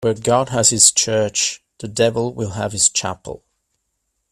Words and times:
Where 0.03 0.15
God 0.15 0.49
has 0.49 0.71
his 0.71 0.91
church, 0.91 1.63
the 1.77 1.87
devil 1.87 2.33
will 2.33 2.49
have 2.53 2.71
his 2.71 2.89
chapel. 2.89 3.43